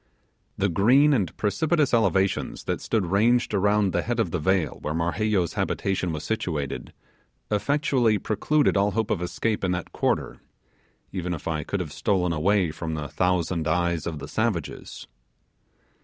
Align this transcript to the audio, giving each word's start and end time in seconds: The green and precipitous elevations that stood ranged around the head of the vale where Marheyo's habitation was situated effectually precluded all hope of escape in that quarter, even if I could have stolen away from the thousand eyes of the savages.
The 0.57 0.67
green 0.67 1.13
and 1.13 1.37
precipitous 1.37 1.93
elevations 1.93 2.63
that 2.63 2.81
stood 2.81 3.05
ranged 3.05 3.53
around 3.53 3.93
the 3.93 4.01
head 4.01 4.19
of 4.19 4.31
the 4.31 4.39
vale 4.39 4.79
where 4.81 4.95
Marheyo's 4.95 5.53
habitation 5.53 6.11
was 6.11 6.23
situated 6.23 6.91
effectually 7.51 8.17
precluded 8.17 8.75
all 8.75 8.89
hope 8.89 9.11
of 9.11 9.21
escape 9.21 9.63
in 9.63 9.73
that 9.73 9.91
quarter, 9.91 10.41
even 11.11 11.35
if 11.35 11.47
I 11.47 11.63
could 11.63 11.81
have 11.81 11.93
stolen 11.93 12.33
away 12.33 12.71
from 12.71 12.95
the 12.95 13.09
thousand 13.09 13.67
eyes 13.67 14.07
of 14.07 14.17
the 14.17 14.27
savages. 14.27 15.05